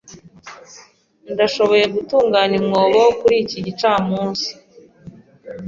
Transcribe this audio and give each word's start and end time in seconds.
Ndashoboye 1.33 1.83
gutunganya 1.95 2.55
umwobo 2.61 3.01
kuri 3.19 3.35
iki 3.43 3.57
gicamunsi. 3.65 4.49